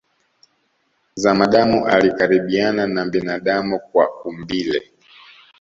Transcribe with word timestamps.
Zamadamu 1.15 1.85
alikaribiana 1.87 2.87
na 2.87 3.05
binadamu 3.05 3.79
kwa 3.79 4.23
umbile 4.25 4.91